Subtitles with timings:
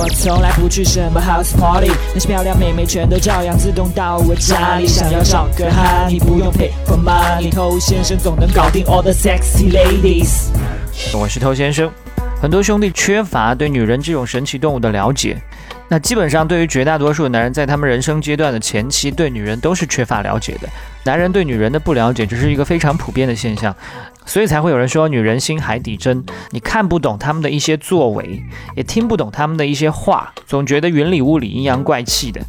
[0.00, 4.86] 我从来不去什么 house party，那些漂亮妹妹全都照样自动到我家里。
[4.86, 10.50] 想要找个 honey，不用 pay for money，偷先生总能搞定 all the sexy ladies。
[11.12, 11.90] 我是偷先生。
[12.40, 15.36] 很多兄弟缺乏对女人这种神奇动物的了解，
[15.88, 20.68] 那基本上对于绝大多数的男人，在他们人生阶段的前期，对女人都是缺乏了解的。
[21.02, 23.74] 男人对女人的不了解，这是一个非常普遍的现象，
[24.28, 28.44] 所以才会有人说女人心海底针，你看不懂他们的一些作为，
[28.76, 32.40] 也听不懂他们的一些话，总觉得云里雾里、阴阳怪气的。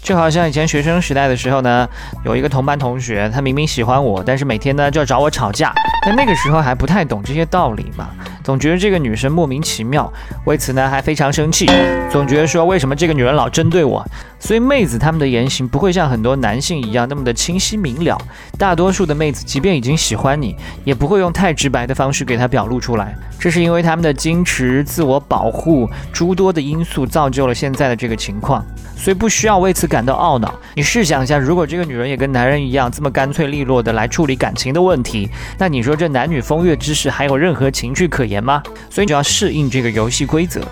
[0.00, 1.88] 就好像以前学生时代的时候呢，
[2.24, 5.74] 有一个同班同学，他明明喜欢我，但是每天呢就要找我吵架。
[6.04, 8.10] 但那个时候还不太懂这些道理嘛，
[8.44, 10.10] 总觉得这个女生莫名其妙，
[10.44, 11.68] 为此呢还非常生气，
[12.08, 14.06] 总觉得说为什么这个女人老针对我。
[14.38, 18.16] 所以妹子她们的言行不会像很多男性一样那么的清晰明了。
[18.58, 20.54] 大多数的妹子即便已经喜欢你，
[20.84, 23.16] 也不会用太直白的方式给她表露出来。
[23.38, 28.64] 这是因为他们的矜持、自我保护诸多的因素造就了现在的这个情况。
[28.96, 30.54] 所以不需要为此感到懊恼。
[30.74, 35.28] 你试想一下，如果这个女人也跟男人一样这么干脆利落的来处理感情的问题，
[35.58, 38.62] 那你说这男女风月之事还有任何情趣可言吗？
[38.88, 40.62] 所以你就要适应这个游戏规则。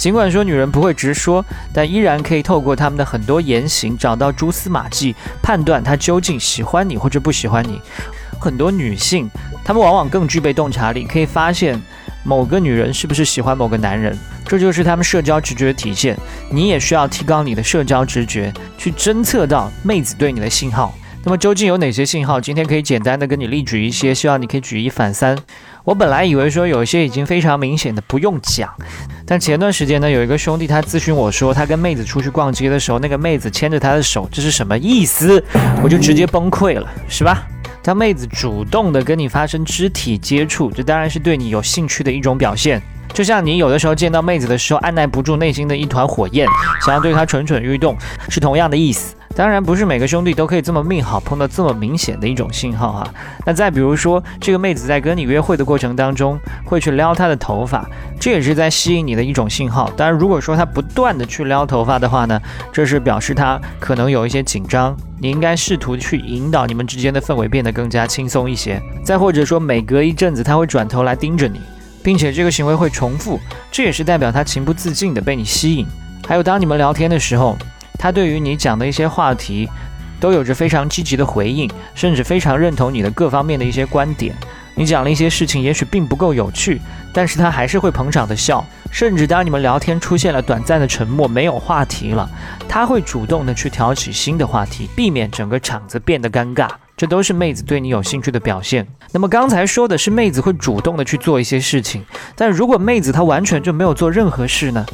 [0.00, 7.78] 尽管说女人不会直说，但依然可以透过他们的很多言行找到蛛丝马迹，判断她究竟喜欢你或者不喜欢你。
[8.40, 9.28] 很多女性，
[9.62, 11.78] 她们往往更具备洞察力，可以发现
[12.24, 14.18] 某个女人是不是喜欢某个男人。
[14.46, 16.16] 这就是他们社交直觉的体现。
[16.50, 20.94] 你也需要提高你的社交直觉，去侦测到妹子对你的信号。
[21.22, 22.40] 那么究竟有哪些信号？
[22.40, 25.36] 今天可以简单的跟你例举一些，希望你可以举一反三。
[25.84, 28.72] 我本来以为说有一些已经非常明显的不用讲，
[29.26, 35.42] 但前段时间呢，有一个兄弟他咨询我说，他跟妹子出去逛街的时候，那个妹子牵着他的手，这是什么意思？
[35.82, 37.46] 我就直接崩溃了，是吧？
[37.82, 42.80] 当妹子主动的跟你发生肢体接触，这当然是对你有兴趣的一种表现。
[43.12, 46.46] 就像你有的时候见到妹子的时候，按耐不住内心的一团火焰，
[46.84, 47.94] 想要对她蠢蠢欲动，
[48.30, 49.14] 是同样的意思。
[49.36, 53.14] 当然，不是每个兄弟都可以这么命好，碰到这么明显的一种信号哈。
[53.46, 57.88] 那再比如说，这个妹子在跟你约会的过程当中，会去撩她的头发，
[58.18, 59.90] 这也是在吸引你的一种信号。
[59.96, 62.40] 当然，如果说她不断的去撩头发的话呢，
[62.72, 68.82] 这是表示她可能有一些紧张，你应该试图去引导你们之间的氛围变得更加轻松一些。
[69.04, 71.60] 再或者说，每隔一阵子，她会转头来盯着你。
[72.02, 73.38] 并且这个行为会重复，
[73.70, 75.86] 这也是代表她情不自禁的被你吸引。
[76.26, 77.58] 还有，当你们聊天的时候，
[78.00, 79.68] 他对于你讲的一些话题，
[80.18, 84.34] 都有着非常积极的回应，甚至非常认同你的各方面的一些观点。
[84.74, 86.80] 你讲了一些事情，也许并不够有趣，
[87.12, 88.64] 但是他还是会捧场的笑。
[88.90, 92.28] 甚至当你们聊天出现了短暂的沉默，没有话题了，
[92.68, 96.68] 他会主动的去挑起新的话题，避免整个场子变得尴尬。
[96.96, 98.86] 这都是妹子对你有兴趣的表现。
[99.12, 102.04] 那么刚才说的是妹子会主动的去做一些事情，
[102.36, 104.84] 但如果妹子她完全就没有做任何事呢？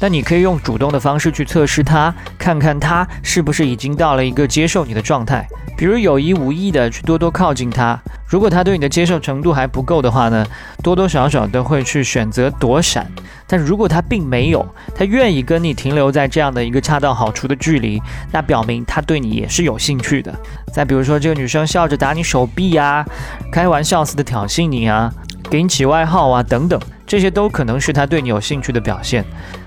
[0.00, 5.44] 那你可以用主动的方式去测试她，看看她是不是已经到了一个接受你的状态。
[5.76, 10.46] 比如有意无意的去多多靠近她，如果她对你的接受程度还不够的话呢，
[10.84, 13.10] 多多少少都会去选择躲闪。
[13.46, 18.00] 但如果他并没有，他愿意跟你停留在这样的一个恰到好处的距离，
[18.32, 20.34] 那表明他对你也是有兴趣的。
[20.72, 23.04] 再比如说，这个女生笑着打你手臂呀，
[23.52, 25.12] 开玩笑似的挑衅你啊，
[25.48, 29.24] 给你起外号啊等等，这些都可能是他对你有兴趣的表现。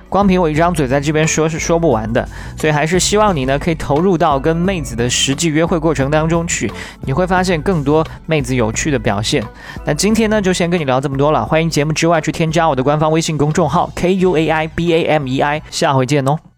[0.10, 2.28] 光凭我一张嘴在这边说是说不完的，
[2.58, 6.72] 所以还是希望你呢可以投入到跟妹子的实际约会过程当中去，
[7.02, 9.44] 你会发现更多妹子有趣的表现。
[9.86, 16.49] 那今天呢就先跟你聊这么多了，欢迎节目之外去添加我的官方微信公众号 K U A I B A M E I，下回见哦。